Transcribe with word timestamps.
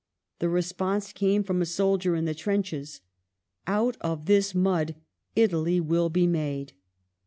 The 0.39 0.49
response 0.49 1.13
came 1.13 1.43
from 1.43 1.61
a 1.61 1.65
soldier 1.67 2.15
in 2.15 2.25
the 2.25 2.33
trenches: 2.33 3.01
*'out 3.67 3.97
of 4.01 4.25
this 4.25 4.55
mud 4.55 4.95
Italy 5.35 5.79
will 5.79 6.09
be 6.09 6.25
made 6.25 6.73